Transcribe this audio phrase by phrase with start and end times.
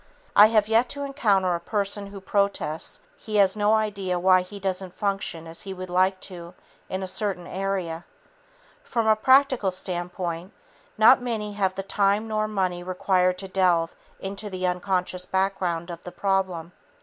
[0.35, 4.59] I have yet to encounter the person who protests he has no idea why he
[4.59, 6.55] doesn't function as he would like to
[6.89, 8.05] in a certain area.
[8.83, 10.53] From a practical standpoint,
[10.97, 16.01] not many have the time nor money required to delve into the unconscious background of
[16.01, 16.71] the problem.